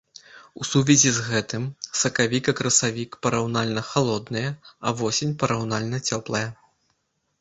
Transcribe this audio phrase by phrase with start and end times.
[0.61, 1.67] У сувязі з гэтым
[2.03, 4.49] сакавік і красавік параўнальна халодныя,
[4.85, 6.45] а восень параўнальна цёплая.